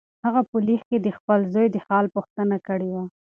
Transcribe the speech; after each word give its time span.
هغه 0.25 0.41
په 0.49 0.57
لیک 0.67 0.81
کې 0.89 0.97
د 1.01 1.07
خپل 1.17 1.39
زوی 1.53 1.67
د 1.71 1.77
حال 1.85 2.05
پوښتنه 2.15 2.57
کړې 2.67 2.89
وه. 2.95 3.03